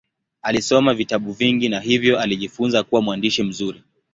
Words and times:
Alisoma 0.41 0.93
vitabu 0.93 1.33
vingi 1.33 1.69
na 1.69 1.79
hivyo 1.79 2.19
alijifunza 2.19 2.83
kuwa 2.83 3.01
mwandishi 3.01 3.43
mzuri. 3.43 3.83